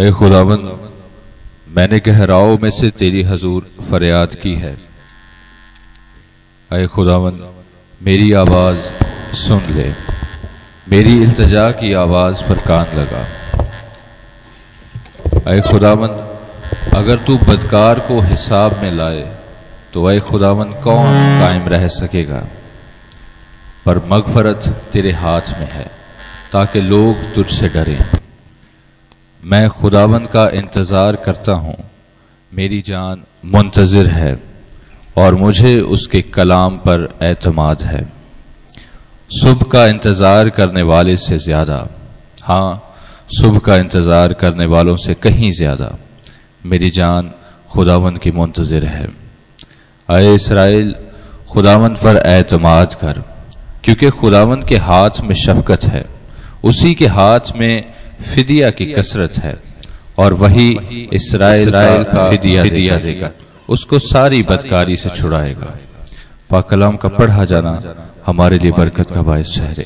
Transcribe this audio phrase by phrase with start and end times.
[0.00, 0.90] अय खुदावन,
[1.68, 4.78] मैंने गहराओं में से तेरी हजूर फरियाद की है।
[6.72, 7.54] अय खुदावन,
[8.02, 8.78] मेरी आवाज़
[9.34, 9.90] सुन ले।
[10.88, 13.22] मेरी इल्तजा की आवाज़ पर कान लगा।
[15.50, 16.08] अय खुदावन,
[16.98, 19.36] अगर तू बदकार को हिसाब में लाए
[19.92, 22.48] तो अय खुदावन कौन कायम रह सकेगा?
[23.86, 25.90] पर मगफरत तेरे हाथ में है,
[26.52, 28.19] ताकि लोग तुझसे डरें।
[29.42, 31.74] मैं खुदावन का इंतज़ार करता हूँ।
[32.52, 34.32] मेरी जान मुंतजिर है
[35.18, 38.02] और मुझे उसके कलाम पर एतमाद है।
[39.30, 41.76] सुबह का इंतज़ार करने वाले से ज़्यादा।
[42.44, 42.82] हाँ,
[43.30, 45.96] सुबह का इंतज़ार करने वालों से कहीं ज़्यादा।
[46.66, 47.30] मेरी जान
[47.70, 49.06] खुदावन की मुंतज़र है।
[50.08, 50.94] अय इसराइल
[51.50, 53.22] खुदावन पर एतमाद कर,
[53.84, 56.04] क्योंकि खुदावन के हाथ में शफकत है।
[56.64, 59.54] उसी के हाथ में फिदिया की कसरत है
[60.18, 60.68] और वही
[61.12, 63.30] इसराइल का फिदिया, फिदिया देगा।
[63.68, 65.78] उसको सारी बदकारी से छुड़ाएगा।
[66.50, 67.80] पाकलाम का पढ़ा जाना
[68.26, 69.84] हमारे लिए बरकत का बायस ठहरे।